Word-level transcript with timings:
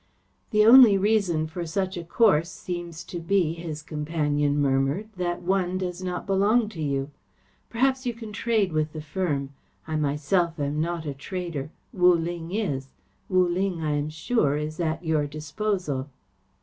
"The 0.49 0.65
only 0.65 0.97
reason 0.97 1.45
for 1.45 1.63
such 1.63 1.95
a 1.95 2.03
course 2.03 2.49
seems 2.49 3.03
to 3.03 3.19
be," 3.19 3.53
his 3.53 3.83
companion 3.83 4.57
murmured, 4.57 5.09
"that 5.17 5.43
one 5.43 5.77
does 5.77 6.01
not 6.01 6.25
belong 6.25 6.69
to 6.69 6.81
you. 6.81 7.11
Perhaps 7.69 8.07
you 8.07 8.15
can 8.15 8.33
trade 8.33 8.73
with 8.73 8.93
the 8.93 9.01
firm. 9.01 9.51
I 9.85 9.97
myself 9.97 10.59
am 10.59 10.81
not 10.81 11.05
a 11.05 11.13
trader. 11.13 11.69
Wu 11.93 12.15
Ling 12.15 12.51
is. 12.51 12.89
Wu 13.29 13.47
Ling, 13.47 13.81
I 13.83 13.91
am 13.91 14.09
sure, 14.09 14.57
is 14.57 14.79
at 14.79 15.05
your 15.05 15.27
disposal." 15.27 16.09